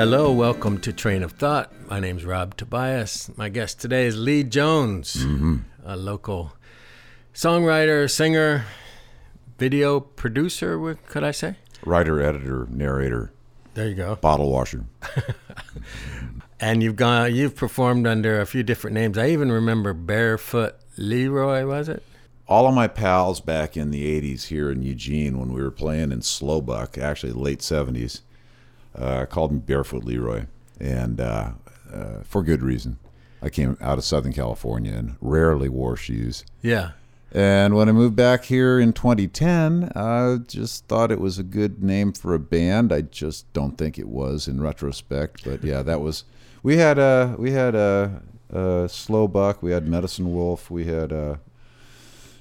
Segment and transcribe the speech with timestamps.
[0.00, 1.70] Hello, welcome to Train of Thought.
[1.90, 3.30] My name's Rob Tobias.
[3.36, 5.56] My guest today is Lee Jones, Mm-hmm.
[5.84, 6.54] a local
[7.34, 8.64] songwriter, singer,
[9.58, 11.56] video producer, what could I say?
[11.84, 13.30] Writer, editor, narrator,
[13.74, 14.16] There you go.
[14.16, 14.86] bottle washer.
[16.62, 19.18] And you've gone you've performed under a few different names.
[19.18, 22.02] I even remember Barefoot Leroy, was it?
[22.48, 26.10] All of my pals back in the 80s here in Eugene when we were playing
[26.10, 28.20] in Slowbuck, actually late 70s,
[28.94, 30.46] uh, called me Barefoot Leroy.
[30.78, 31.52] And uh,
[31.92, 32.98] uh, for good reason.
[33.42, 36.44] I came out of Southern California and rarely wore shoes.
[36.62, 36.92] Yeah.
[37.32, 41.82] And when I moved back here in 2010, I just thought it was a good
[41.82, 42.92] name for a band.
[42.92, 45.44] I just don't think it was in retrospect.
[45.44, 46.24] But yeah, that was.
[46.62, 49.62] We had a we had a, a slow buck.
[49.62, 50.70] We had Medicine Wolf.
[50.70, 51.36] We had uh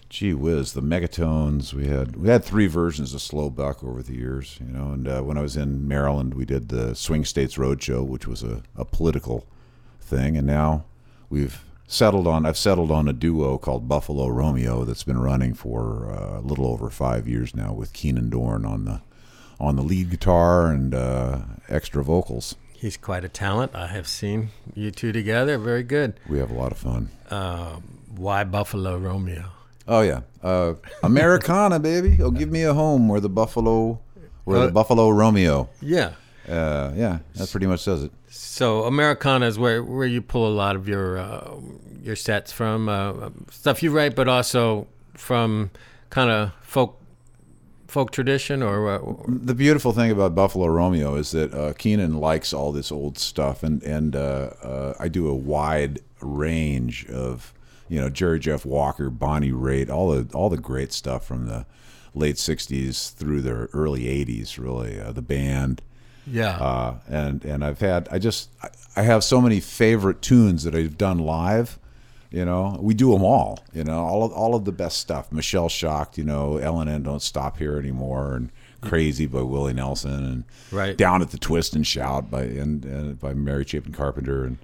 [0.09, 1.73] gee whiz, the Megatones.
[1.73, 4.91] We had we had three versions of slow buck over the years, you know.
[4.91, 8.43] And uh, when I was in Maryland, we did the Swing States Roadshow, which was
[8.43, 9.45] a, a political
[10.01, 10.35] thing.
[10.35, 10.85] And now
[11.29, 16.11] we've settled on I've settled on a duo called Buffalo Romeo that's been running for
[16.11, 19.01] uh, a little over five years now with Keenan Dorn on the
[19.59, 22.55] on the lead guitar and uh, extra vocals.
[22.73, 23.75] He's quite a talent.
[23.75, 25.57] I have seen you two together.
[25.57, 26.13] Very good.
[26.29, 27.09] We have a lot of fun.
[27.29, 27.79] Uh,
[28.15, 29.51] why Buffalo Romeo?
[29.91, 32.19] Oh yeah, uh, Americana, baby.
[32.21, 33.99] Oh, give me a home where the Buffalo,
[34.45, 35.67] where Uh, the Buffalo Romeo.
[35.81, 36.11] Yeah.
[36.47, 38.11] Uh, yeah, that pretty much says it.
[38.29, 41.55] So Americana is where, where you pull a lot of your uh,
[42.03, 45.71] your sets from uh, stuff you write, but also from
[46.11, 46.95] kind of folk
[47.87, 52.53] folk tradition or uh, The beautiful thing about Buffalo Romeo is that uh, Keenan likes
[52.53, 57.53] all this old stuff, and and uh, uh, I do a wide range of
[57.89, 61.65] you know Jerry Jeff Walker, Bonnie Raitt, all the all the great stuff from the
[62.13, 64.57] late '60s through the early '80s.
[64.57, 65.81] Really, uh, the band.
[66.27, 68.49] yeah uh, and and I've had I just
[68.95, 71.79] I, have so many favorite tunes that I've done live.
[72.31, 73.63] You know, we do them all.
[73.73, 75.31] You know, all of all of the best stuff.
[75.31, 76.17] Michelle Shocked.
[76.17, 78.51] You know, Ellen and Don't Stop Here Anymore, and
[78.81, 80.95] Crazy by Willie Nelson, and Right.
[80.95, 84.57] Down at the Twist and Shout by and, and by Mary Chapin Carpenter, and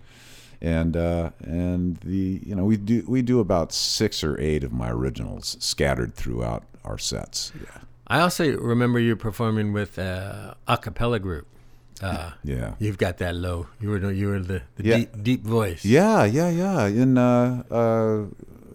[0.66, 4.72] and uh, and the you know we do we do about six or eight of
[4.74, 7.52] my originals scattered throughout our sets.
[7.60, 11.46] Yeah, I also remember you performing with uh, a cappella group.
[12.02, 12.74] Uh, yeah.
[12.78, 13.68] you've got that low.
[13.80, 14.98] You were the, you were the, the Yeah.
[14.98, 15.86] deep deep voice.
[15.86, 16.88] Yeah, yeah, yeah.
[16.88, 18.26] In uh, uh,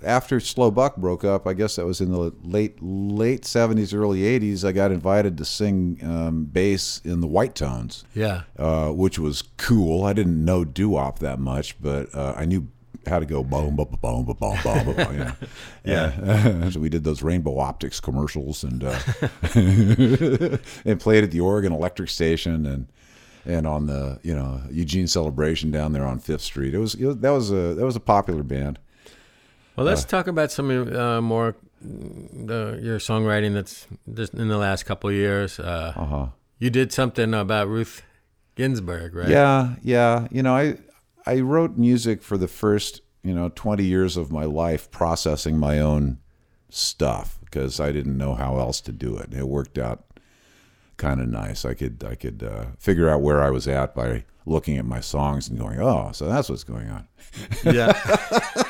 [0.04, 4.24] after Slow Buck broke up, I guess that was in the late late seventies, early
[4.24, 4.64] eighties.
[4.64, 8.42] I got invited to sing um, bass in the White Tones, Yeah.
[8.58, 10.04] uh, which was cool.
[10.04, 12.68] I didn't know doo wop that much, but uh, I knew
[13.06, 15.12] how to go boom, boom, boom, boom, boom, boom, boom.
[15.12, 15.32] You know.
[15.84, 16.68] yeah.
[16.70, 18.98] so we did those Rainbow Optics commercials and uh,
[20.84, 22.86] and played at the Oregon Electric Station and
[23.46, 26.74] and on the you know Eugene Celebration down there on Fifth Street.
[26.74, 28.78] It was, it was that was a that was a popular band.
[29.80, 34.84] Well, let's talk about some uh, more the your songwriting that's just in the last
[34.84, 35.58] couple of years.
[35.58, 36.26] Uh, Uh huh.
[36.58, 38.02] You did something about Ruth
[38.56, 39.30] Ginsburg, right?
[39.30, 40.28] Yeah, yeah.
[40.30, 40.76] You know, I
[41.24, 45.80] I wrote music for the first you know twenty years of my life, processing my
[45.80, 46.18] own
[46.68, 49.32] stuff because I didn't know how else to do it.
[49.32, 50.04] It worked out
[50.98, 51.64] kind of nice.
[51.64, 55.00] I could I could uh, figure out where I was at by looking at my
[55.00, 57.06] songs and going, oh, so that's what's going on.
[57.64, 57.92] Yeah.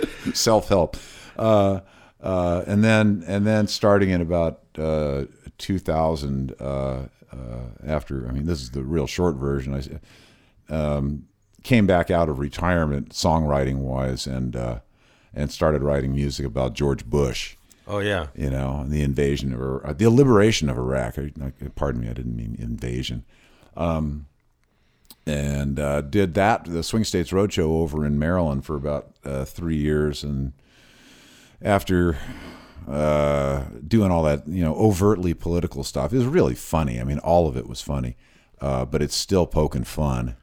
[0.34, 0.96] self help,
[1.36, 1.80] uh,
[2.20, 5.24] uh, and then and then starting in about uh,
[5.58, 7.06] 2000, uh, uh,
[7.86, 10.00] after I mean this is the real short version.
[10.68, 11.26] I um,
[11.62, 14.80] came back out of retirement, songwriting wise, and uh,
[15.34, 17.56] and started writing music about George Bush.
[17.86, 18.28] oh yeah.
[18.34, 21.16] You know, and the invasion of the liberation of Iraq.
[21.74, 23.24] Pardon me, I didn't mean invasion.
[23.76, 24.26] Um,
[25.26, 29.76] and uh, did that the Swing States Roadshow over in Maryland for about uh, three
[29.76, 30.52] years, and
[31.60, 32.18] after
[32.88, 37.00] uh, doing all that, you know, overtly political stuff, it was really funny.
[37.00, 38.16] I mean, all of it was funny,
[38.60, 40.36] uh, but it's still poking fun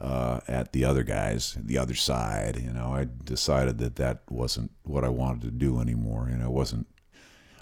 [0.00, 2.58] uh, at the other guys, the other side.
[2.60, 6.28] You know, I decided that that wasn't what I wanted to do anymore.
[6.30, 6.86] You know, it wasn't.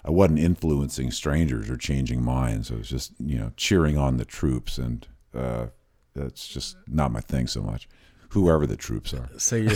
[0.03, 2.71] I wasn't influencing strangers or changing minds.
[2.71, 5.67] I was just, you know, cheering on the troops, and uh,
[6.15, 7.87] that's just not my thing so much.
[8.29, 9.29] Whoever the troops are.
[9.37, 9.75] So you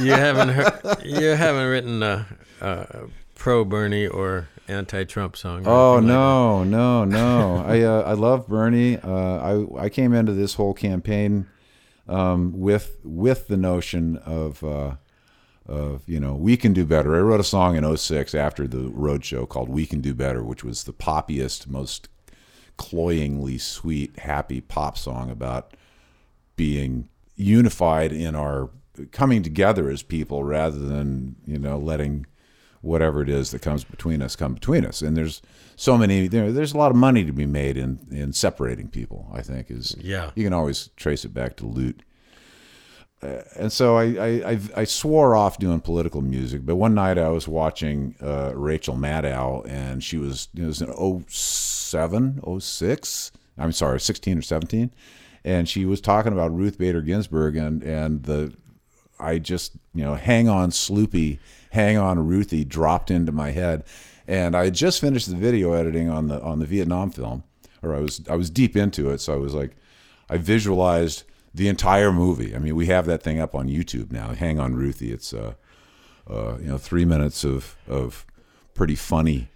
[0.00, 2.26] you haven't heard, you haven't written a,
[2.60, 5.64] a pro Bernie or anti Trump song.
[5.66, 7.64] Oh anything like no, no, no!
[7.66, 8.98] I uh, I love Bernie.
[8.98, 11.46] Uh, I I came into this whole campaign
[12.08, 14.96] um, with with the notion of uh,
[15.66, 17.16] of you know we can do better.
[17.16, 20.42] I wrote a song in 06 after the road show called "We Can Do Better,"
[20.42, 22.08] which was the poppiest, most
[22.76, 25.74] cloyingly sweet, happy pop song about
[26.56, 28.70] being unified in our
[29.10, 32.24] coming together as people rather than you know letting
[32.80, 35.42] whatever it is that comes between us come between us and there's
[35.74, 39.26] so many there, there's a lot of money to be made in in separating people
[39.32, 40.30] i think is Yeah.
[40.36, 42.02] you can always trace it back to loot
[43.56, 47.28] and so I, I I I swore off doing political music, but one night I
[47.28, 54.00] was watching uh, Rachel Maddow, and she was it was in 07, 06, I'm sorry,
[54.00, 54.92] sixteen or seventeen,
[55.44, 58.54] and she was talking about Ruth Bader Ginsburg, and and the
[59.18, 61.38] I just you know hang on Sloopy,
[61.70, 63.84] hang on Ruthie dropped into my head,
[64.28, 67.44] and I had just finished the video editing on the on the Vietnam film,
[67.82, 69.76] or I was I was deep into it, so I was like,
[70.28, 71.24] I visualized
[71.54, 72.54] the entire movie.
[72.54, 74.34] I mean, we have that thing up on YouTube now.
[74.34, 75.54] Hang on Ruthie, it's uh,
[76.28, 78.26] uh you know three minutes of of
[78.74, 79.48] pretty funny,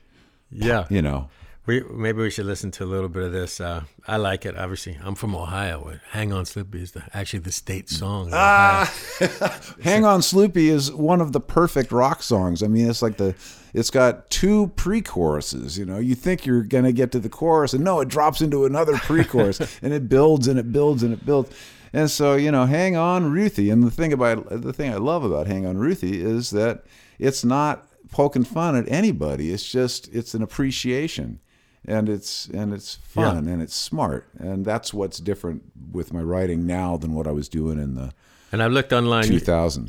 [0.50, 0.86] Yeah.
[0.88, 1.28] you know.
[1.66, 3.60] We maybe we should listen to a little bit of this.
[3.60, 4.56] Uh, I like it.
[4.56, 5.98] Obviously, I'm from Ohio.
[6.12, 8.30] "Hang On Sloopy is the, actually the state song.
[8.32, 8.90] Ah.
[9.82, 12.62] Hang on Sloopy is one of the perfect rock songs.
[12.62, 13.34] I mean, it's like the
[13.74, 15.98] it's got two pre-choruses, you know.
[15.98, 18.96] You think you're going to get to the chorus and no, it drops into another
[18.96, 21.54] pre-chorus and it builds and it builds and it builds.
[21.92, 23.70] And so, you know, Hang on Ruthie.
[23.70, 26.84] And the thing about the thing I love about Hang on Ruthie is that
[27.18, 29.50] it's not poking fun at anybody.
[29.52, 31.40] It's just it's an appreciation.
[31.84, 34.28] And it's and it's fun and it's smart.
[34.38, 35.62] And that's what's different
[35.92, 38.12] with my writing now than what I was doing in the
[38.52, 39.24] And I've looked online.
[39.24, 39.40] two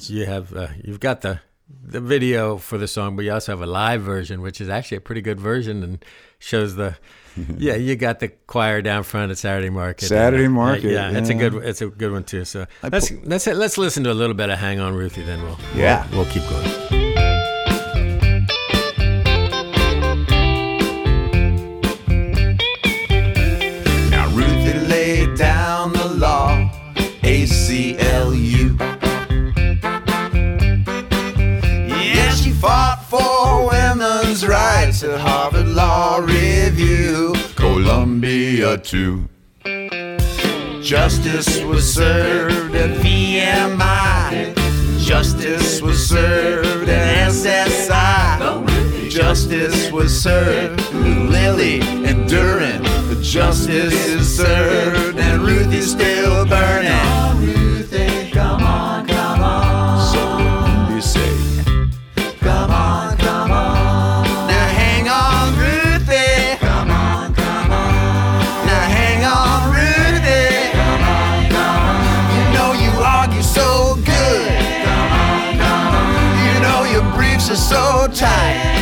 [0.09, 1.41] You, you have uh, you've got the
[1.83, 4.97] the video for the song, but you also have a live version, which is actually
[4.97, 6.05] a pretty good version and
[6.39, 6.95] shows the.
[7.57, 10.05] yeah, you got the choir down front at Saturday Market.
[10.07, 12.45] Saturday Uh, Market, Yeah, it's a good it's a good one too.
[12.45, 15.23] So I let's pu- let's let's listen to a little bit of "Hang On, Ruthie."
[15.23, 16.07] Then we'll Yeah.
[16.11, 17.08] we'll, we'll keep going.
[38.59, 39.29] Columbia too.
[40.81, 44.53] Justice was served at VMI.
[45.00, 49.09] Justice was served at SSI.
[49.09, 52.83] Justice was served with Lily and Durin.
[53.21, 57.58] Justice is served and Ruthie's still burning.
[77.51, 78.78] Are so tight.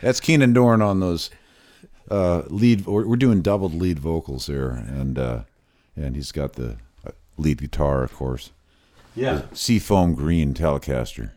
[0.00, 1.30] That's Keenan Dorn on those
[2.10, 2.86] uh, lead.
[2.86, 5.40] We're we're doing doubled lead vocals there, and uh,
[5.96, 6.76] and he's got the
[7.06, 8.50] uh, lead guitar, of course.
[9.14, 9.42] Yeah.
[9.52, 11.32] Seafoam green Telecaster.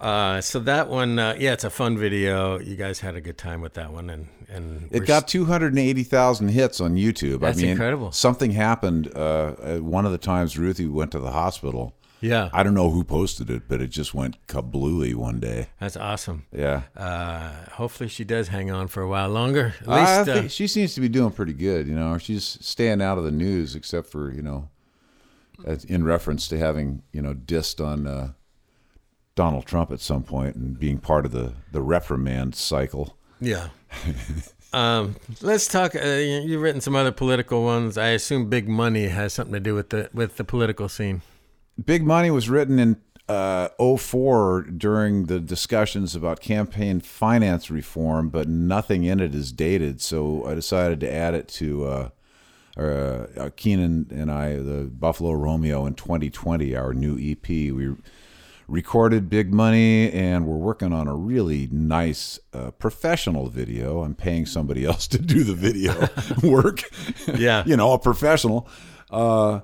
[0.00, 2.58] Uh, so that one, uh, yeah, it's a fun video.
[2.58, 6.80] You guys had a good time with that one, and and It got 280,000 hits
[6.80, 7.40] on YouTube.
[7.40, 8.12] That's I mean, incredible.
[8.12, 9.10] Something happened.
[9.14, 11.94] Uh, uh, one of the times Ruthie went to the hospital.
[12.24, 15.68] Yeah, I don't know who posted it, but it just went kablooey one day.
[15.78, 16.46] that's awesome.
[16.52, 16.84] Yeah.
[16.96, 19.74] Uh, hopefully she does hang on for a while longer.
[19.82, 21.86] At I least, uh, she seems to be doing pretty good.
[21.86, 24.70] You know, she's staying out of the news, except for you know,
[25.86, 28.32] in reference to having you know dissed on uh,
[29.34, 33.18] Donald Trump at some point and being part of the the reprimand cycle.
[33.38, 33.68] yeah.
[34.72, 35.94] um, let's talk.
[35.94, 37.98] Uh, you've written some other political ones.
[37.98, 41.20] I assume Big Money has something to do with the with the political scene.
[41.82, 42.96] Big Money was written in
[43.28, 50.00] uh, 04 during the discussions about campaign finance reform, but nothing in it is dated.
[50.00, 52.08] So I decided to add it to uh,
[52.76, 52.80] uh,
[53.36, 57.48] uh, Keenan and I, the Buffalo Romeo in 2020, our new EP.
[57.48, 57.94] We
[58.68, 64.02] recorded Big Money and we're working on a really nice uh, professional video.
[64.02, 66.08] I'm paying somebody else to do the video
[66.42, 66.82] work.
[67.26, 67.62] Yeah.
[67.66, 68.68] you know, a professional.
[69.10, 69.60] Uh,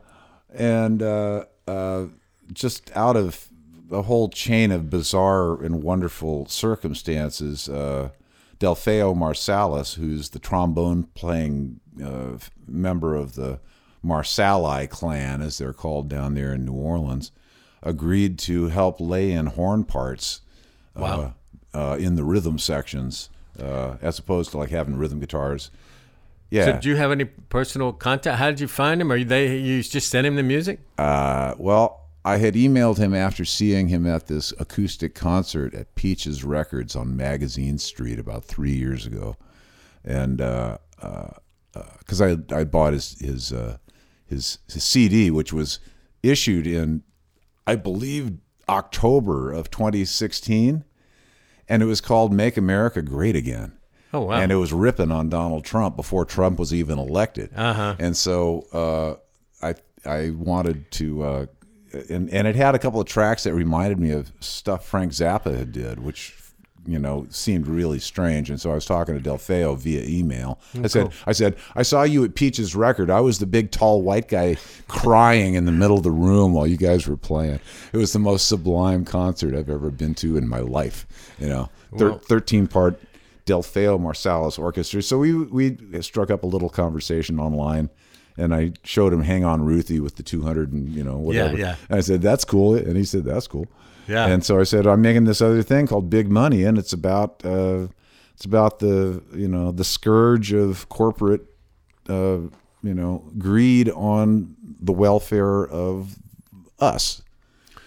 [0.52, 2.06] and uh, uh,
[2.52, 3.48] just out of
[3.90, 7.68] a whole chain of bizarre and wonderful circumstances.
[7.68, 8.10] Uh,
[8.58, 13.58] Delfeayo Marsalis, who's the trombone playing uh, member of the
[14.04, 17.32] Marsali clan, as they're called down there in New Orleans,
[17.82, 20.42] agreed to help lay in horn parts
[20.94, 21.34] Wow.
[21.74, 25.70] uh, uh, in the rhythm sections, uh, as opposed to like having rhythm guitars.
[26.50, 26.64] Yeah.
[26.64, 28.38] So, do you have any personal contact?
[28.38, 29.12] How did you find him?
[29.12, 30.80] Are they you just sent him the music?
[30.98, 36.44] Uh, well, I had emailed him after seeing him at this acoustic concert at Peaches
[36.44, 39.36] Records on Magazine Street about three years ago,
[40.04, 40.38] and
[41.98, 43.78] because I I bought his his, uh,
[44.26, 45.78] his his CD, which was
[46.22, 47.04] issued in
[47.66, 48.32] I believe
[48.68, 50.84] October of 2016,
[51.68, 53.79] and it was called "Make America Great Again."
[54.12, 54.40] Oh wow.
[54.40, 57.50] and it was ripping on Donald Trump before Trump was even elected.
[57.54, 57.94] Uh-huh.
[57.98, 59.74] And so uh, I
[60.08, 61.46] I wanted to, uh,
[62.08, 65.56] and and it had a couple of tracks that reminded me of stuff Frank Zappa
[65.56, 66.36] had did, which
[66.86, 68.48] you know seemed really strange.
[68.50, 70.58] And so I was talking to Delfeayo via email.
[70.82, 73.10] I said I said I saw you at Peach's record.
[73.10, 74.56] I was the big tall white guy
[74.88, 77.60] crying in the middle of the room while you guys were playing.
[77.92, 81.06] It was the most sublime concert I've ever been to in my life.
[81.38, 82.98] You know, Thir- Well- thirteen part.
[83.50, 85.02] Delfeayo Marsalis Orchestra.
[85.02, 87.90] So we we struck up a little conversation online,
[88.36, 91.56] and I showed him "Hang On Ruthie" with the 200 and you know whatever.
[91.56, 91.76] yeah.
[91.88, 93.66] And I said that's cool, and he said that's cool.
[94.06, 94.26] Yeah.
[94.26, 97.44] And so I said I'm making this other thing called Big Money, and it's about
[97.44, 97.88] uh,
[98.34, 101.42] it's about the you know the scourge of corporate
[102.08, 102.38] uh,
[102.82, 106.16] you know greed on the welfare of
[106.78, 107.22] us.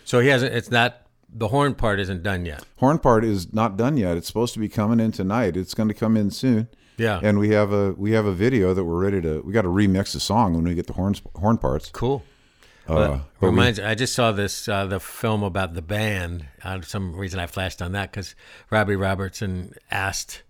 [0.06, 0.54] So he hasn't.
[0.54, 1.03] It's not
[1.36, 2.64] the horn part isn't done yet.
[2.78, 4.18] Horn part is not done yet.
[4.18, 5.58] It's supposed to be coming in tonight.
[5.58, 6.68] It's going to come in soon.
[6.98, 7.20] Yeah.
[7.24, 9.42] And we have a we have a video that we're ready to.
[9.46, 11.90] We got to remix the song when we get the horns horn parts.
[11.92, 12.24] Cool.
[12.88, 13.80] Uh, Well, but we- reminds.
[13.80, 16.46] I just saw this uh, the film about the band.
[16.64, 18.36] Uh, some reason, I flashed on that because
[18.70, 20.44] Robbie Robertson asked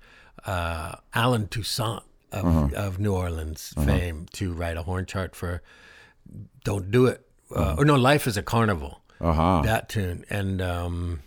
[0.46, 2.02] uh, Allen Toussaint
[2.34, 2.70] of, Uh-huh.
[2.76, 5.62] of New Orleans fame to write a horn chart for
[6.64, 7.26] "Don't Do It."
[7.56, 9.62] Uh, Or no, "Life Is a Carnival." Uh-huh.
[9.64, 10.62] That tune and.
[10.62, 11.20] Um,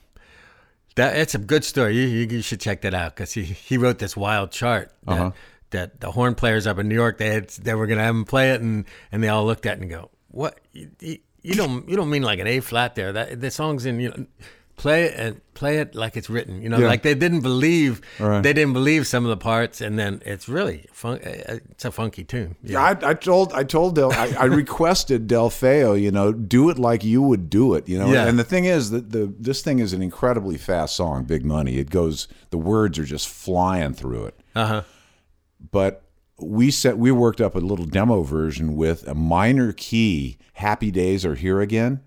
[0.96, 1.94] that it's a good story.
[1.94, 5.12] You, you, you should check that out because he, he wrote this wild chart that,
[5.12, 5.30] Uh-huh.
[5.72, 8.24] that the horn players up in New York they had, they were gonna have him
[8.24, 11.54] play it and, and they all looked at it and go, what you, you, you
[11.54, 14.26] don't you don't mean like an A flat there that the song's in you know
[14.76, 16.88] play it and play it like it's written you know Yeah.
[16.88, 18.42] like they didn't believe Right.
[18.42, 21.90] they didn't believe some of the parts and then it's really fun, uh, it's a
[21.90, 26.30] funky tune Yeah, I, I told I told Del I, I requested Delfeayo, you know,
[26.32, 28.12] do it like you would do it, you know.
[28.12, 28.26] Yeah.
[28.28, 31.78] And the thing is that the this thing is an incredibly fast song, Big Money.
[31.78, 34.34] It goes the words are just flying through it.
[34.54, 34.82] uh huh
[35.70, 36.02] But
[36.38, 41.24] we set we worked up a little demo version with a minor key, Happy Days
[41.24, 42.00] Are Here Again,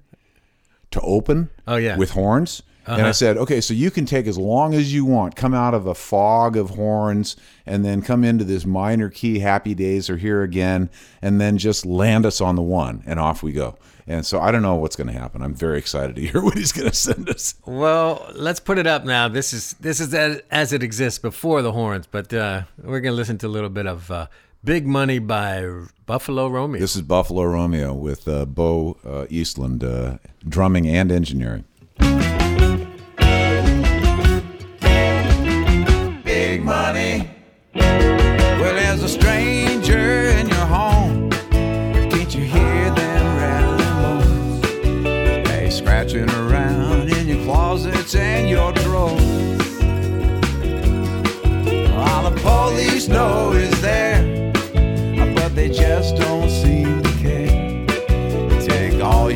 [0.91, 1.97] to open Oh, yeah.
[1.97, 2.63] with horns.
[2.87, 5.75] And I said, okay, so you can take as long as you want, come out
[5.75, 7.35] of a fog of horns,
[7.67, 10.89] and then come into this minor key, happy days are here again,
[11.21, 13.77] and then just land us on the one, and off we go.
[14.07, 15.43] And so I don't know what's going to happen.
[15.43, 17.53] I'm very excited to hear what he's going to send us.
[17.63, 19.27] Well, let's put it up now.
[19.27, 23.15] This is this is as, as it exists before the horns, but uh, we're gonna
[23.15, 24.25] listen to a little bit of uh,
[24.63, 25.65] "Big Money" by
[26.05, 26.79] Buffalo Romeo.
[26.79, 31.65] This is Buffalo Romeo with uh, Bo uh, Eastland uh, drumming and engineering.
[36.23, 37.29] big money.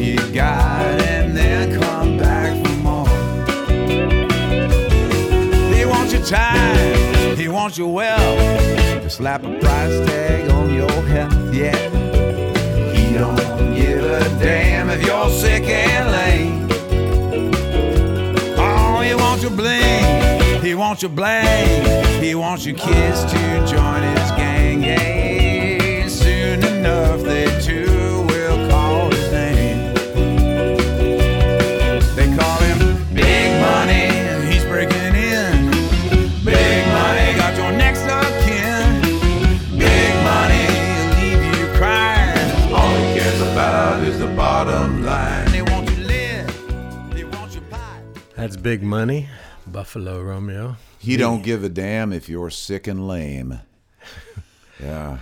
[0.03, 3.07] You got and then come back for more.
[5.73, 9.01] He wants your time, he wants your wealth.
[9.03, 11.77] To slap a price tag on your health, yeah.
[12.93, 13.37] He don't
[13.75, 16.67] give a damn if you're sick and lame.
[18.57, 22.21] Oh, he wants your bling, he wants your blame.
[22.21, 26.07] He wants your kids to join his gang, yeah.
[26.07, 27.92] Soon enough, they too
[48.53, 49.29] That's "Big Money,"
[49.65, 50.75] Buffalo Romeo.
[50.99, 53.59] He don't give a damn if you're sick and lame.
[54.79, 55.19] Yeah.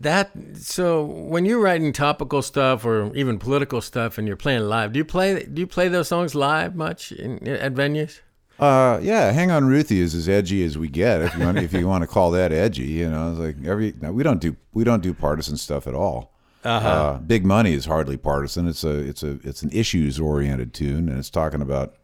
[0.00, 4.92] that so when you're writing topical stuff or even political stuff and you're playing live,
[4.92, 8.20] do you play do you play those songs live much in, at venues?
[8.58, 11.20] Uh, yeah, "Hang On Ruthie" is as edgy as we get.
[11.20, 13.92] If you want, if you want to call that edgy, you know, it's like every
[13.92, 16.31] we don't do we don't do partisan stuff at all.
[16.64, 16.88] Uh-huh.
[16.88, 18.68] Uh, Big Money is hardly partisan.
[18.68, 21.94] It's a it's a it's an issues oriented tune, and it's talking about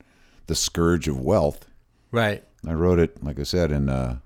[0.47, 1.67] the scourge of wealth.
[2.11, 2.43] Right.
[2.67, 4.19] I wrote it, like I said, in uh,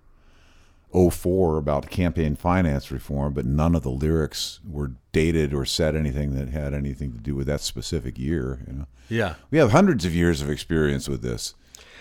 [0.92, 6.34] 04 about campaign finance reform, but none of the lyrics were dated or said anything
[6.34, 8.60] that had anything to do with that specific year.
[8.66, 9.34] You know, Yeah.
[9.50, 11.54] we have hundreds of years of experience with this.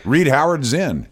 [0.06, 1.08] Read Howard Zinn.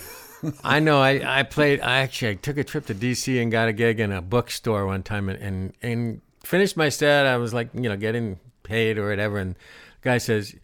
[0.64, 1.00] I know.
[1.00, 1.80] I, I played.
[1.80, 3.38] I actually I took a trip to D.C.
[3.40, 7.26] and got a gig in a bookstore one time, and, and and finished my set.
[7.26, 10.54] I was like, you know, getting paid or whatever, and the guy says,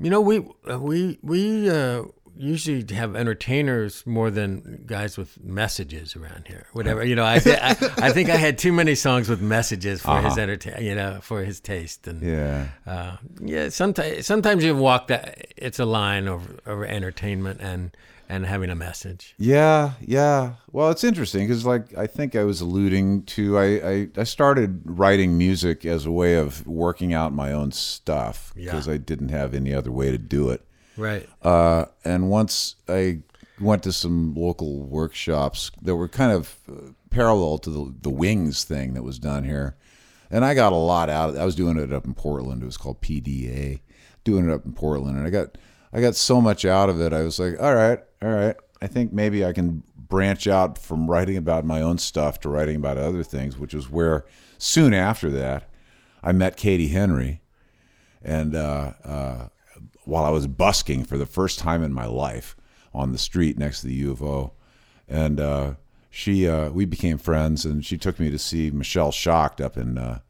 [0.00, 0.40] you know, we
[0.78, 2.02] we we uh,
[2.36, 6.66] usually have entertainers more than guys with messages around here.
[6.72, 7.24] Whatever, you know.
[7.24, 10.94] I I, I think I had too many songs with messages for his entertain, you
[10.94, 12.68] know, for his taste, and Yeah.
[12.86, 17.96] uh, yeah, sometimes sometimes you walk that it's a line over, over entertainment and
[18.28, 19.34] and having a message.
[19.38, 20.54] Yeah, yeah.
[20.72, 24.82] Well, it's interesting because, like, I think I was alluding to, I, I, I started
[24.84, 28.94] writing music as a way of working out my own stuff because Yeah.
[28.94, 30.64] I didn't have any other way to do it.
[30.96, 31.28] Right.
[31.42, 33.20] Uh, and once I
[33.60, 36.74] went to some local workshops that were kind of uh,
[37.10, 39.76] parallel to the, the Wings thing that was done here.
[40.30, 41.38] And I got a lot out of it.
[41.38, 42.62] I was doing it up in Portland.
[42.62, 43.80] It was called PDA,
[44.24, 45.16] doing it up in Portland.
[45.18, 45.56] And I got,
[45.92, 47.12] I got so much out of it.
[47.12, 48.56] I was like, all right, all right.
[48.80, 52.76] I think maybe I can branch out from writing about my own stuff to writing
[52.76, 54.24] about other things, which is where
[54.58, 55.68] soon after that,
[56.22, 57.40] I met Katie Henry.
[58.22, 59.48] And uh, uh,
[60.04, 62.56] while I was busking for the first time in my life
[62.94, 64.52] on the street next to the U of O,
[65.08, 65.74] and uh,
[66.10, 69.98] she uh, we became friends, and she took me to see Michelle Shocked up in
[69.98, 70.20] uh,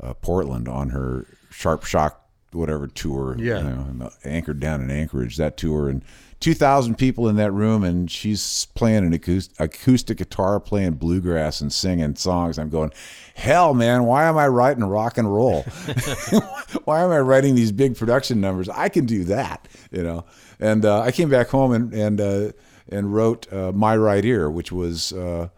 [0.00, 2.20] uh, Portland on her Sharp Shock
[2.52, 3.58] whatever tour, Yeah.
[3.58, 6.04] you know, anchored down in Anchorage that tour, and
[6.44, 11.72] two thousand people in that room, and she's playing an acoustic, guitar, playing bluegrass and
[11.72, 12.58] singing songs.
[12.58, 12.92] I'm going,
[13.34, 15.62] hell, man, why am I writing rock and roll?
[16.84, 18.68] why am I writing these big production numbers?
[18.68, 20.26] I can do that, you know.
[20.60, 22.52] And uh, I came back home and and uh,
[22.90, 25.48] and wrote uh, my right ear, which was uh,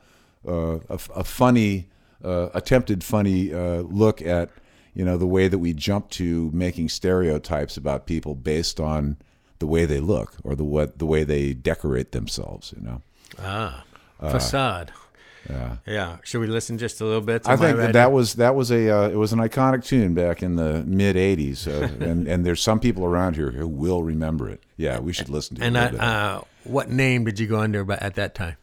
[0.46, 1.88] uh, a, a funny,
[2.22, 4.50] uh, attempted funny look at
[4.94, 9.16] you know the way that we jump to making stereotypes about people based on
[9.58, 12.72] the way they look or the what the way they decorate themselves.
[12.76, 13.02] You know.
[13.38, 13.84] Ah,
[14.20, 14.92] facade.
[15.48, 15.76] Yeah.
[15.86, 16.16] Yeah.
[16.24, 17.44] Should we listen just a little bit?
[17.44, 20.12] To I think that, that was that was a uh, it was an iconic tune
[20.14, 24.02] back in the mid '80s, uh, and and there's some people around here who will
[24.02, 24.62] remember it.
[24.76, 25.66] Yeah, we should listen to it.
[25.66, 26.04] And a I, little bit.
[26.08, 28.56] uh, what name did you go under at that time?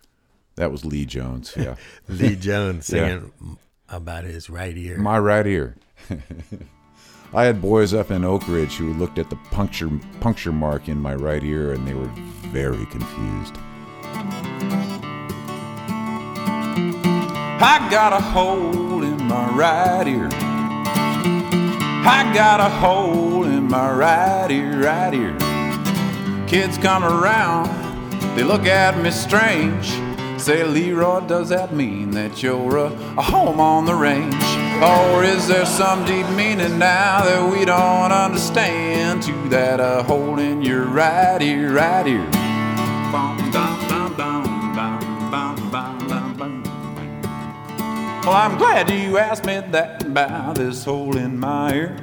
[0.55, 1.53] that was Lee Jones.
[1.57, 1.75] Yeah,
[2.09, 3.07] Lee Jones Yeah.
[3.19, 3.57] singing
[3.89, 4.97] about his right ear.
[4.97, 5.75] my right ear.
[7.35, 11.01] I had boys up in Oak Ridge who looked at the puncture puncture mark in
[11.01, 12.11] my right ear, and they were
[12.51, 13.57] very confused.
[17.65, 20.29] I got a hole in my right ear.
[22.05, 25.35] I got a hole in my right ear, right ear.
[26.47, 27.67] Kids come around,
[28.35, 29.91] they look at me strange.
[30.43, 34.43] Say, Leroy, does that mean that you're a, a home on the range?
[34.83, 40.03] Or is there some deep meaning now that we don't understand to that uh, a
[40.03, 42.29] hole in your right ear, right ear?
[48.25, 51.97] Well, I'm glad you asked me that about this hole in my ear.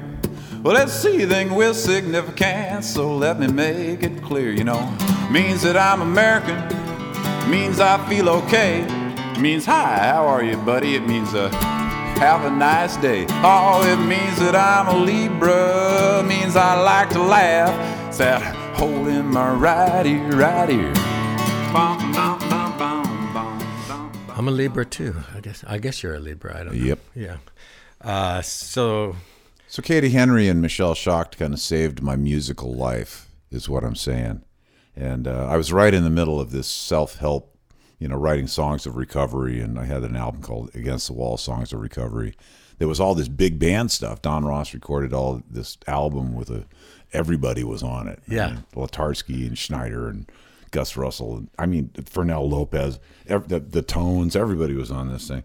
[0.63, 4.97] Well, it's seething with significance, so let me make it clear, you know.
[5.31, 6.57] Means that I'm American
[7.49, 8.83] means I feel okay,
[9.41, 10.95] means hi, how are you, buddy?
[10.95, 11.49] It means uh,
[12.19, 13.27] have a nice day.
[13.43, 18.09] Oh, it means that I'm a Libra, means I like to laugh.
[18.09, 18.43] It's that
[18.77, 20.93] hole in my right ear, right ear.
[21.73, 24.13] Bum, bum, bum, bum, bum, bum.
[24.37, 25.15] I'm a Libra too.
[25.35, 25.63] I guess.
[25.67, 26.59] I guess you're a Libra.
[26.59, 26.85] I don't know.
[26.85, 26.99] Yep.
[27.15, 27.37] Yeah.
[28.01, 29.17] Uh, so
[29.69, 33.95] So Katie Henry and Michelle Shocked kind of saved my musical life, is what I'm
[33.95, 34.43] saying.
[34.97, 37.57] And uh, I was right in the middle of this self-help,
[37.99, 41.37] you know, writing songs of recovery, and I had an album called Against the Wall:
[41.37, 42.35] Songs of Recovery.
[42.79, 44.23] There was all this big band stuff.
[44.23, 46.65] Don Ross recorded all this album with a,
[47.13, 48.23] everybody was on it.
[48.27, 48.49] Yeah.
[48.49, 50.31] mean, Latarsky and Schneider and
[50.71, 51.47] Gus Russell.
[51.59, 55.45] I mean, Fernell Lopez, ev- the, the Tones, everybody was on this thing.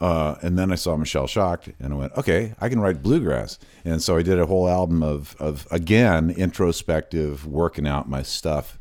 [0.00, 3.58] Uh, and then I saw Michelle Shocked, and I went, okay, I can write bluegrass.
[3.84, 8.78] And so I did a whole album of, of again, introspective, working out my stuff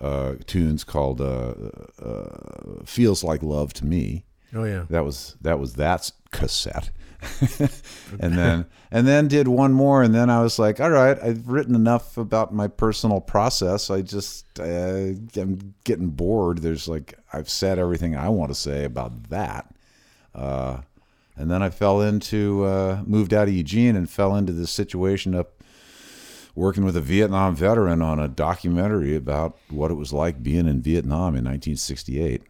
[0.00, 1.54] uh, tunes called uh,
[2.02, 4.24] uh, Feels Like Love to Me.
[4.54, 4.84] Oh yeah.
[4.90, 6.90] That was that was that cassette.
[8.20, 11.48] and then and then did one more and then I was like, all right, I've
[11.48, 13.90] written enough about my personal process.
[13.90, 16.58] I just uh, I'm getting bored.
[16.58, 19.74] There's like I've said everything I want to say about that.
[20.34, 20.78] Uh,
[21.36, 25.34] and then I fell into uh, moved out of Eugene and fell into this situation
[25.34, 25.62] up
[26.54, 30.80] working with a Vietnam veteran on a documentary about what it was like being in
[30.80, 32.42] Vietnam in 1968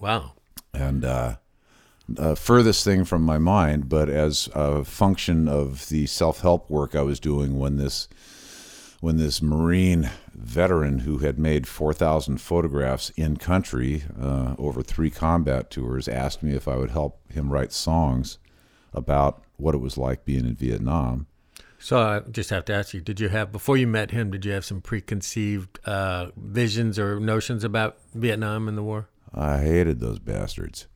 [0.00, 0.34] Wow.
[0.72, 1.36] and uh,
[2.18, 7.02] uh, furthest thing from my mind, but as a function of the self-help work I
[7.02, 8.08] was doing when this
[9.00, 15.70] when this Marine veteran who had made 4,000 photographs in country uh, over three combat
[15.70, 18.38] tours asked me if I would help him write songs
[18.94, 21.26] about what it was like being in Vietnam.
[21.78, 24.30] So I just have to ask you: Did you have before you met him?
[24.30, 29.08] Did you have some preconceived uh, visions or notions about Vietnam and the war?
[29.34, 30.86] I hated those bastards.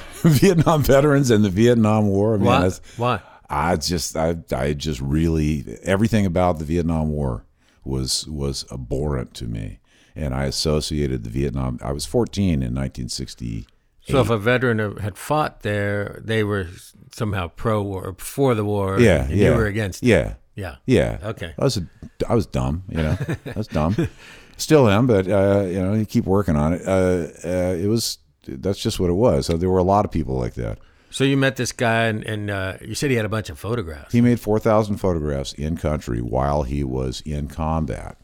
[0.22, 2.34] Vietnam veterans and the Vietnam War.
[2.34, 2.70] I mean, Why?
[2.96, 3.20] Why?
[3.50, 7.44] I just I I just really everything about the Vietnam War
[7.84, 9.80] was was abhorrent to me,
[10.16, 11.78] and I associated the Vietnam.
[11.82, 13.66] I was 14 in 1960.
[14.08, 16.66] So if a veteran had fought there, they were
[17.12, 18.98] somehow pro war, before the war.
[18.98, 20.02] Yeah, and yeah, You were against.
[20.02, 20.06] it.
[20.06, 20.76] Yeah, Yeah.
[20.86, 21.18] yeah.
[21.22, 21.54] Okay.
[21.56, 21.86] I was a,
[22.28, 23.16] I was dumb, you know.
[23.46, 23.94] I was dumb.
[24.56, 26.82] Still am, but uh, you know, you keep working on it.
[26.86, 29.46] Uh, uh, it was that's just what it was.
[29.46, 30.78] So there were a lot of people like that.
[31.10, 33.58] So you met this guy, and, and uh, you said he had a bunch of
[33.58, 34.12] photographs.
[34.12, 38.16] He made 4,000 photographs in country while he was in combat.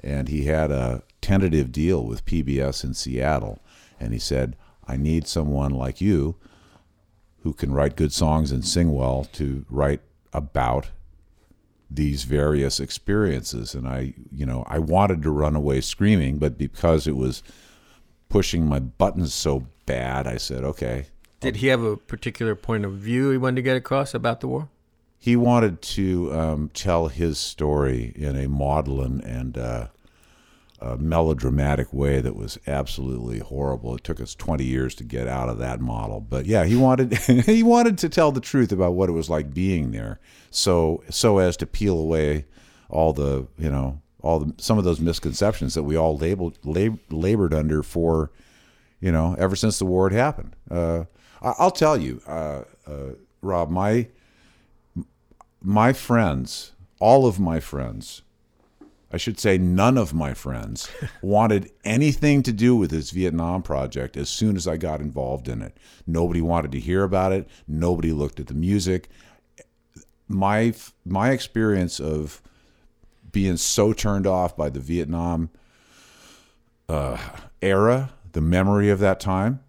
[0.00, 3.60] And he had a tentative deal with PBS in Seattle.
[3.98, 4.56] And he said,
[4.86, 6.36] I need someone like you
[7.44, 10.02] who can write good songs and sing well to write
[10.34, 10.88] about
[11.90, 13.74] these various experiences.
[13.74, 17.42] And I, you know, I wanted to run away screaming, but because it was
[18.34, 21.06] pushing my buttons so bad, I said, okay,
[21.38, 24.48] Did he have a particular point of view he wanted to get across about the
[24.48, 24.68] war?
[25.24, 29.86] he wanted to um, tell his story in a maudlin and uh,
[30.82, 33.94] uh, melodramatic way that was absolutely horrible.
[33.94, 37.16] It took us 20 years to get out of that model, but yeah, he wanted
[37.46, 40.18] he wanted to tell the truth about what it was like being there,
[40.50, 42.46] so so as to peel away
[42.90, 46.98] all the you know all the some of those misconceptions that we all labeled lab,
[47.10, 48.30] labored under for
[49.00, 50.56] you know ever since the war had happened.
[50.70, 51.04] Uh,
[51.42, 53.10] I, I'll tell you, uh, uh,
[53.42, 54.08] Rob, my
[55.62, 58.22] my friends, all of my friends,
[59.12, 60.90] I should say none of my friends,
[61.22, 65.60] wanted anything to do with this Vietnam project as soon as I got involved in
[65.60, 65.76] it.
[66.06, 67.46] Nobody wanted to hear about it.
[67.68, 69.10] Nobody looked at the music.
[70.28, 70.72] My
[71.04, 72.40] my experience of
[73.34, 75.50] being so turned off by the Vietnam
[76.88, 77.18] uh,
[77.60, 79.60] era, the memory of that time,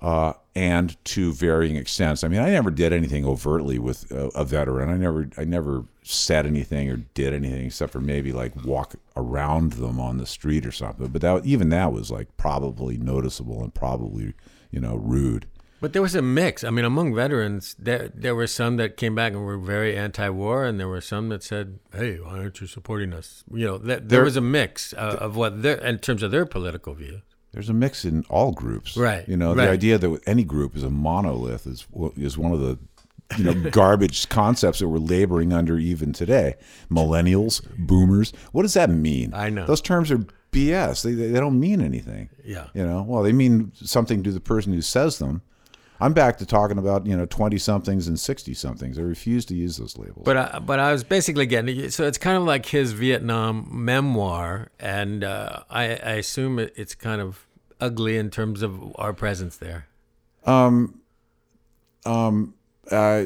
[0.00, 2.24] uh, and to varying extents.
[2.24, 4.88] I mean, I never did anything overtly with a, a veteran.
[4.88, 9.74] I never, I never said anything or did anything except for maybe like walk around
[9.74, 11.08] them on the street or something.
[11.08, 14.32] But that, even that was like probably noticeable and probably,
[14.70, 15.46] you know, rude.
[15.86, 16.64] But there was a mix.
[16.64, 20.64] I mean, among veterans, there there were some that came back and were very anti-war,
[20.64, 24.08] and there were some that said, "Hey, why aren't you supporting us?" You know, that,
[24.08, 27.20] there There- was a mix uh, of what their in terms of their political view.
[27.52, 29.66] There's a mix in all groups, Right, You know, right.
[29.66, 32.78] the idea that any group is a monolith is is one of the
[33.38, 36.56] you know garbage concepts that we're laboring under even today.
[36.90, 39.32] Millennials, boomers, what does that mean?
[39.34, 39.66] I know.
[39.66, 41.02] those terms are BS.
[41.04, 42.30] They they don't mean anything.
[42.44, 42.66] Yeah.
[42.74, 45.42] you know, well, they mean something to the person who says them.
[46.00, 48.98] I'm back to talking about you know twenty somethings and sixty somethings.
[48.98, 50.22] I refuse to use those labels.
[50.24, 54.70] But I, but I was basically getting so it's kind of like his Vietnam memoir,
[54.78, 57.46] and uh, I, I assume it's kind of
[57.80, 59.86] ugly in terms of our presence there.
[60.44, 61.00] Um,
[62.04, 62.54] um,
[62.90, 63.24] Uh,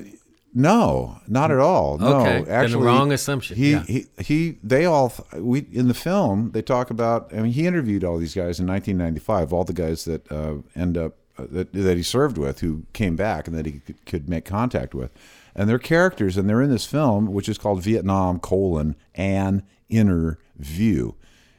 [0.53, 1.99] no, not at all.
[1.99, 3.57] No, Okay, actually, wrong assumption.
[3.57, 3.83] He, Yeah.
[3.85, 5.13] he, he, they all.
[5.37, 7.33] We in the film they talk about.
[7.33, 9.53] I mean, he interviewed all these guys in 1995.
[9.53, 11.20] All the guys that uh, end up uh,
[11.51, 14.95] that that he served with, who came back and that he could, could make contact
[14.95, 15.13] with,
[15.55, 20.39] and they're characters, and they're in this film, which is called Vietnam: colon an inner
[20.59, 21.15] view.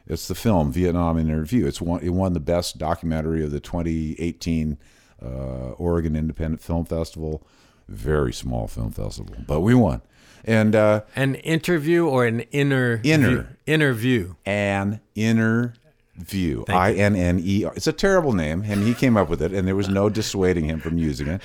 [0.08, 1.67] It's the film Vietnam in Review.
[1.67, 4.78] It's won, it won the best documentary of the 2018
[5.22, 5.26] uh,
[5.78, 7.46] Oregon Independent Film Festival.
[7.88, 10.02] Very small film festival, but we won.
[10.44, 13.30] And uh, An interview or an inner Inner.
[13.30, 14.36] view, inner view.
[14.46, 15.74] an inner
[16.22, 16.66] view.
[16.70, 17.74] I N N E R.
[17.76, 20.66] It's a terrible name, and he came up with it, and there was no dissuading
[20.66, 21.42] him from using it.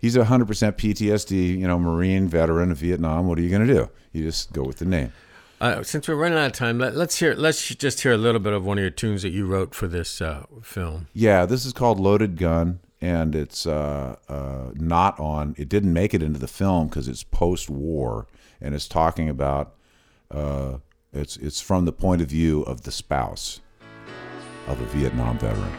[0.00, 3.26] He's a hundred percent PTSD, you know, Marine veteran of Vietnam.
[3.26, 3.90] What are you going to do?
[4.12, 5.12] You just go with the name.
[5.60, 7.34] Uh, since we're running out of time, let, let's hear.
[7.34, 9.86] Let's just hear a little bit of one of your tunes that you wrote for
[9.86, 11.08] this uh, film.
[11.14, 15.54] Yeah, this is called Loaded Gun, and it's uh, uh, not on.
[15.56, 18.26] It didn't make it into the film because it's post-war,
[18.60, 19.74] and it's talking about.
[20.30, 20.78] Uh,
[21.14, 23.60] it's it's from the point of view of the spouse
[24.66, 25.72] of a Vietnam veteran.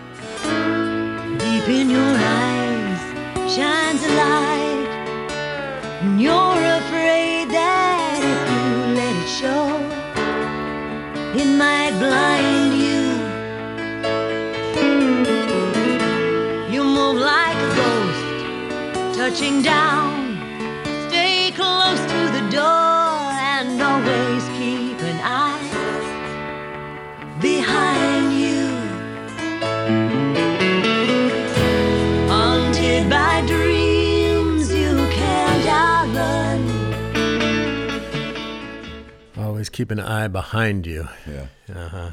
[1.38, 3.02] Deep in your eyes
[3.52, 4.90] shines a light,
[6.02, 8.70] and you're afraid that if you
[9.00, 9.68] let it show,
[11.42, 13.02] it might blind you.
[16.74, 20.15] You move like a ghost, touching down.
[39.76, 41.08] Keep an eye behind you.
[41.30, 41.48] Yeah.
[41.70, 42.12] Uh-huh.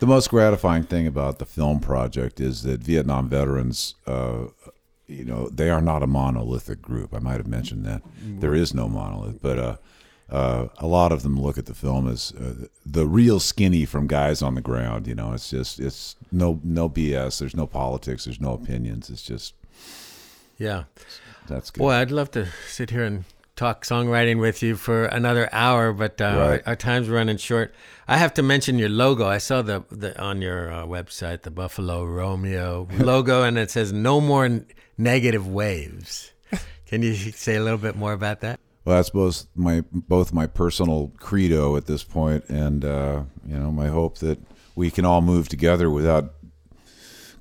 [0.00, 4.48] The most gratifying thing about the film project is that Vietnam veterans, uh,
[5.06, 7.14] you know, they are not a monolithic group.
[7.14, 8.02] I might have mentioned that.
[8.22, 9.76] There is no monolith, but uh,
[10.30, 14.06] uh, a lot of them look at the film as uh, the real skinny from
[14.06, 15.06] guys on the ground.
[15.06, 17.38] You know, it's just it's no no BS.
[17.40, 18.24] There's no politics.
[18.26, 19.08] There's no opinions.
[19.10, 19.54] It's just
[20.58, 20.84] Yeah.
[21.48, 21.80] that's good.
[21.80, 23.24] Boy, I'd love to sit here and
[23.60, 26.36] talk songwriting with you for another hour, but uh, Right.
[26.66, 27.74] our, our time's running short.
[28.08, 29.26] I have to mention your logo.
[29.26, 33.92] I saw the, the on your uh, website the Buffalo Romeo logo, and it says
[33.92, 36.32] "No more n- negative waves."
[36.86, 38.58] Can you say a little bit more about that?
[38.84, 43.70] Well, that's both my both my personal credo at this point, and uh, you know
[43.70, 44.38] my hope that
[44.74, 46.32] we can all move together without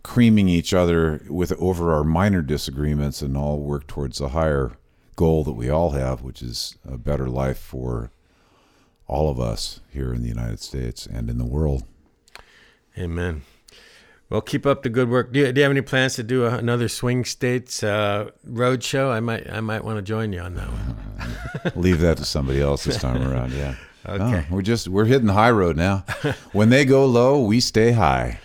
[0.03, 4.73] creaming each other with over our minor disagreements, and all work towards the higher
[5.19, 8.09] goal that we all have, which is a better life for
[9.05, 11.83] all of us here in the United States and in the world.
[12.97, 13.41] Amen.
[14.29, 15.33] Well, keep up the good work.
[15.33, 18.81] Do you, do you have any plans to do a, another Swing States uh, road
[18.81, 19.11] show?
[19.11, 21.73] I might I might want to join you on that one.
[21.75, 23.51] Leave that to somebody else this time around.
[23.51, 23.75] Yeah.
[24.05, 24.23] Okay.
[24.23, 26.05] No, we're just we're hitting the high road now.
[26.53, 28.39] when they go low, we stay high.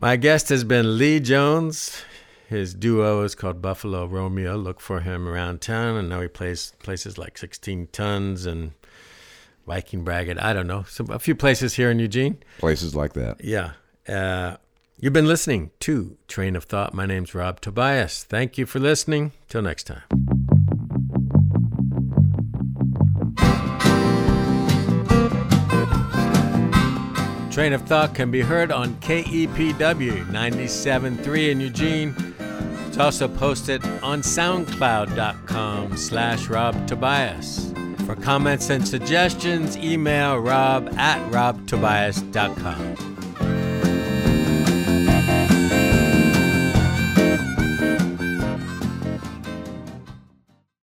[0.00, 2.02] My guest has been Lee Jones.
[2.52, 4.58] His duo is called Buffalo Romeo.
[4.58, 5.96] Look for him around town.
[5.96, 8.72] And now he plays places like 16 Tons and
[9.66, 10.38] Viking Braggot.
[10.38, 10.82] I don't know.
[10.82, 12.36] Some, a few places here in Eugene.
[12.58, 13.42] Places like that.
[13.42, 13.72] Yeah.
[14.06, 14.58] Uh,
[14.98, 16.92] you've been listening to Train of Thought.
[16.92, 18.22] My name's Rob Tobias.
[18.22, 19.32] Thank you for listening.
[19.48, 20.02] Till next time.
[27.50, 32.32] Train of Thought can be heard on KEPW 97.3 in Eugene.
[32.92, 37.72] It's also posted on soundcloud.com slash Rob Tobias.
[38.04, 43.11] For comments and suggestions, email rob at robtobias.com.